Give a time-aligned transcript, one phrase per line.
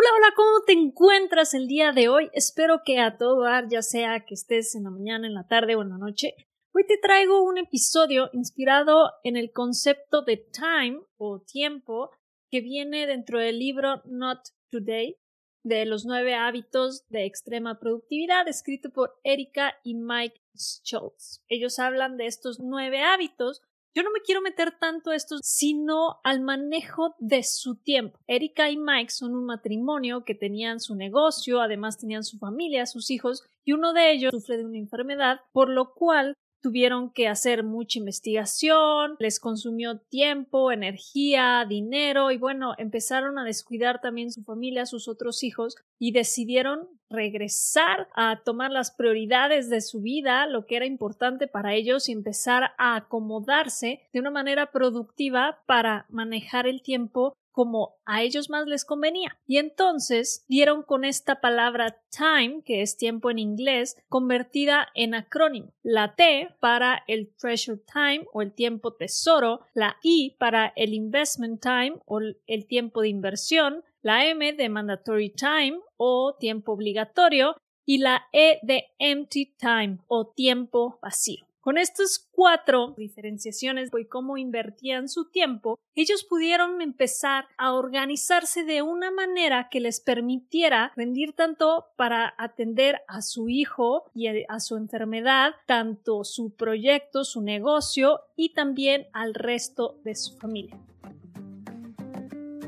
[0.00, 2.30] Hola, hola, ¿cómo te encuentras el día de hoy?
[2.32, 5.76] Espero que a todo dar, ya sea que estés en la mañana, en la tarde
[5.76, 6.34] o en la noche.
[6.72, 12.12] Hoy te traigo un episodio inspirado en el concepto de time o tiempo
[12.50, 14.40] que viene dentro del libro Not
[14.70, 15.18] Today
[15.64, 21.44] de los nueve hábitos de extrema productividad escrito por Erika y Mike Schultz.
[21.46, 23.60] Ellos hablan de estos nueve hábitos
[23.94, 28.18] yo no me quiero meter tanto a esto, sino al manejo de su tiempo.
[28.26, 33.10] Erika y Mike son un matrimonio que tenían su negocio, además tenían su familia, sus
[33.10, 37.64] hijos, y uno de ellos sufre de una enfermedad, por lo cual tuvieron que hacer
[37.64, 44.86] mucha investigación, les consumió tiempo, energía, dinero y bueno, empezaron a descuidar también su familia,
[44.86, 50.76] sus otros hijos y decidieron regresar a tomar las prioridades de su vida, lo que
[50.76, 56.82] era importante para ellos y empezar a acomodarse de una manera productiva para manejar el
[56.82, 59.38] tiempo como a ellos más les convenía.
[59.46, 65.72] Y entonces dieron con esta palabra time, que es tiempo en inglés, convertida en acrónimo.
[65.82, 71.60] La T para el treasure time o el tiempo tesoro, la I para el investment
[71.60, 77.98] time o el tiempo de inversión, la M de mandatory time o tiempo obligatorio y
[77.98, 81.49] la E de empty time o tiempo vacío.
[81.60, 88.80] Con estas cuatro diferenciaciones y cómo invertían su tiempo, ellos pudieron empezar a organizarse de
[88.80, 94.76] una manera que les permitiera rendir tanto para atender a su hijo y a su
[94.76, 100.78] enfermedad, tanto su proyecto, su negocio y también al resto de su familia.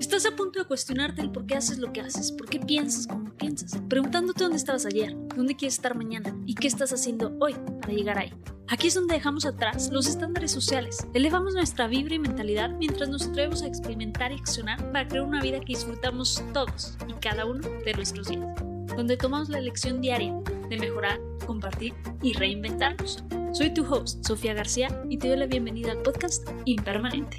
[0.03, 3.06] Estás a punto de cuestionarte el por qué haces lo que haces, por qué piensas
[3.06, 7.55] como piensas, preguntándote dónde estabas ayer, dónde quieres estar mañana y qué estás haciendo hoy
[7.81, 8.34] para llegar ahí.
[8.67, 13.28] Aquí es donde dejamos atrás los estándares sociales, elevamos nuestra vibra y mentalidad mientras nos
[13.28, 17.61] atrevemos a experimentar y accionar para crear una vida que disfrutamos todos y cada uno
[17.84, 18.44] de nuestros días,
[18.97, 20.34] donde tomamos la elección diaria
[20.69, 23.22] de mejorar, compartir y reinventarnos.
[23.53, 27.38] Soy tu host, Sofía García, y te doy la bienvenida al podcast Impermanente.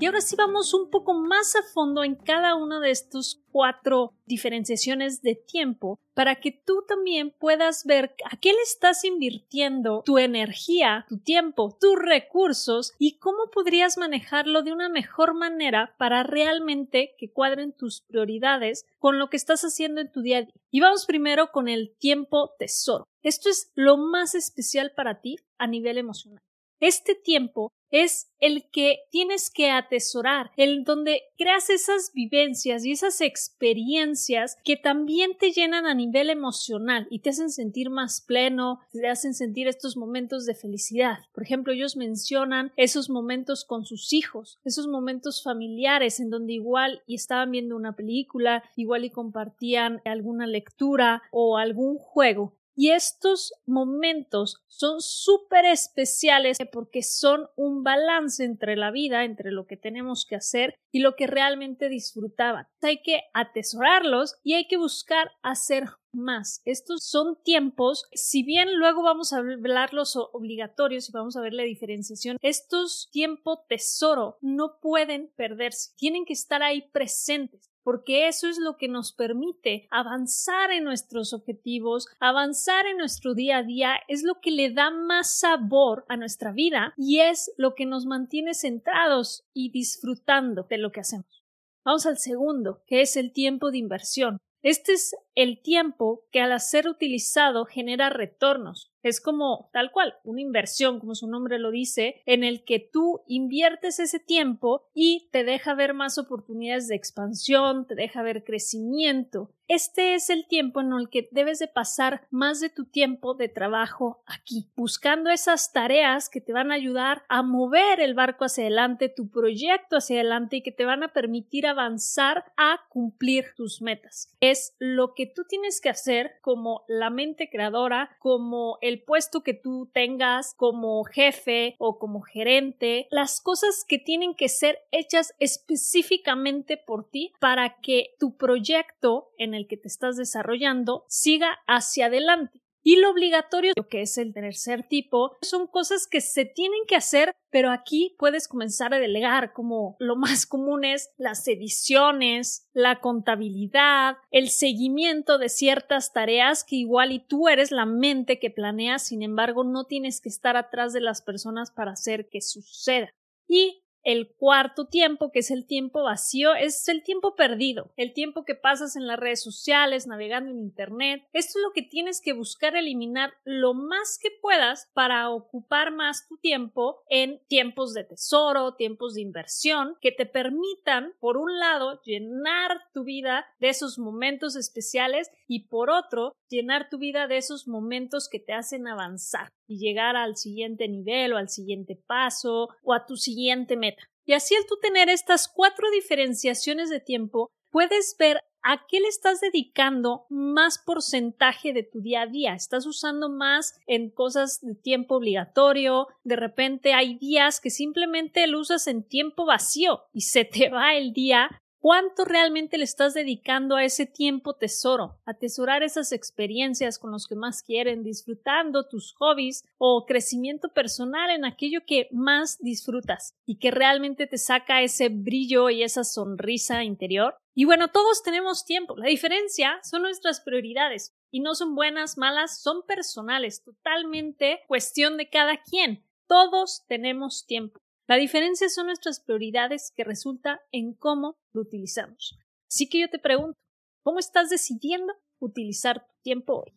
[0.00, 4.14] Y ahora sí vamos un poco más a fondo en cada una de estos cuatro
[4.24, 10.16] diferenciaciones de tiempo para que tú también puedas ver a qué le estás invirtiendo tu
[10.16, 17.14] energía, tu tiempo, tus recursos y cómo podrías manejarlo de una mejor manera para realmente
[17.18, 20.54] que cuadren tus prioridades con lo que estás haciendo en tu día a día.
[20.70, 23.04] Y vamos primero con el tiempo tesoro.
[23.22, 26.40] Esto es lo más especial para ti a nivel emocional.
[26.80, 33.20] Este tiempo es el que tienes que atesorar, el donde creas esas vivencias y esas
[33.20, 39.06] experiencias que también te llenan a nivel emocional y te hacen sentir más pleno, te
[39.08, 41.18] hacen sentir estos momentos de felicidad.
[41.34, 47.02] Por ejemplo, ellos mencionan esos momentos con sus hijos, esos momentos familiares en donde igual
[47.06, 53.52] y estaban viendo una película, igual y compartían alguna lectura o algún juego y estos
[53.66, 60.24] momentos son súper especiales porque son un balance entre la vida, entre lo que tenemos
[60.24, 62.68] que hacer y lo que realmente disfrutaban.
[62.80, 66.62] Hay que atesorarlos y hay que buscar hacer más.
[66.64, 71.52] Estos son tiempos, si bien luego vamos a hablar los obligatorios y vamos a ver
[71.52, 78.48] la diferenciación, estos tiempo tesoro no pueden perderse, tienen que estar ahí presentes porque eso
[78.48, 83.94] es lo que nos permite avanzar en nuestros objetivos, avanzar en nuestro día a día,
[84.08, 88.06] es lo que le da más sabor a nuestra vida y es lo que nos
[88.06, 91.44] mantiene centrados y disfrutando de lo que hacemos.
[91.84, 94.38] Vamos al segundo, que es el tiempo de inversión.
[94.62, 98.89] Este es el tiempo que al ser utilizado genera retornos.
[99.02, 103.22] Es como tal cual, una inversión, como su nombre lo dice, en el que tú
[103.26, 109.52] inviertes ese tiempo y te deja ver más oportunidades de expansión, te deja ver crecimiento.
[109.72, 113.48] Este es el tiempo en el que debes de pasar más de tu tiempo de
[113.48, 118.64] trabajo aquí, buscando esas tareas que te van a ayudar a mover el barco hacia
[118.64, 123.80] adelante, tu proyecto hacia adelante y que te van a permitir avanzar a cumplir tus
[123.80, 124.34] metas.
[124.40, 129.54] Es lo que tú tienes que hacer como la mente creadora, como el puesto que
[129.54, 136.76] tú tengas como jefe o como gerente, las cosas que tienen que ser hechas específicamente
[136.76, 142.60] por ti para que tu proyecto en el que te estás desarrollando siga hacia adelante.
[142.82, 147.34] Y lo obligatorio, que es el tercer tipo, son cosas que se tienen que hacer,
[147.50, 154.16] pero aquí puedes comenzar a delegar, como lo más común es las ediciones, la contabilidad,
[154.30, 159.22] el seguimiento de ciertas tareas que igual y tú eres la mente que planea, sin
[159.22, 163.12] embargo, no tienes que estar atrás de las personas para hacer que suceda.
[163.46, 168.44] Y El cuarto tiempo, que es el tiempo vacío, es el tiempo perdido, el tiempo
[168.44, 171.22] que pasas en las redes sociales, navegando en Internet.
[171.32, 176.26] Esto es lo que tienes que buscar eliminar lo más que puedas para ocupar más
[176.28, 182.00] tu tiempo en tiempos de tesoro, tiempos de inversión, que te permitan, por un lado,
[182.02, 187.68] llenar tu vida de esos momentos especiales y por otro, llenar tu vida de esos
[187.68, 192.92] momentos que te hacen avanzar y llegar al siguiente nivel o al siguiente paso o
[192.92, 193.99] a tu siguiente meta.
[194.24, 199.08] Y así al tú tener estas cuatro diferenciaciones de tiempo, puedes ver a qué le
[199.08, 202.54] estás dedicando más porcentaje de tu día a día.
[202.54, 206.08] Estás usando más en cosas de tiempo obligatorio.
[206.24, 210.94] De repente hay días que simplemente lo usas en tiempo vacío y se te va
[210.94, 215.18] el día ¿Cuánto realmente le estás dedicando a ese tiempo tesoro?
[215.24, 221.46] Atesorar esas experiencias con los que más quieren, disfrutando tus hobbies o crecimiento personal en
[221.46, 227.38] aquello que más disfrutas y que realmente te saca ese brillo y esa sonrisa interior.
[227.54, 228.94] Y bueno, todos tenemos tiempo.
[228.98, 235.30] La diferencia son nuestras prioridades y no son buenas, malas, son personales, totalmente cuestión de
[235.30, 236.04] cada quien.
[236.26, 237.80] Todos tenemos tiempo.
[238.10, 242.36] La diferencia son nuestras prioridades que resulta en cómo lo utilizamos.
[242.68, 243.56] Así que yo te pregunto,
[244.02, 246.72] ¿cómo estás decidiendo utilizar tu tiempo hoy?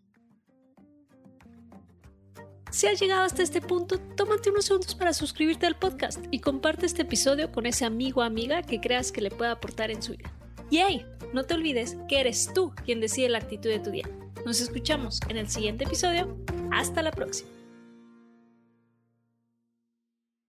[2.70, 6.86] Si has llegado hasta este punto, tómate unos segundos para suscribirte al podcast y comparte
[6.86, 10.12] este episodio con ese amigo o amiga que creas que le pueda aportar en su
[10.12, 10.32] vida.
[10.70, 11.04] Y hey,
[11.34, 14.08] no te olvides que eres tú quien decide la actitud de tu día.
[14.46, 16.38] Nos escuchamos en el siguiente episodio.
[16.72, 17.53] Hasta la próxima.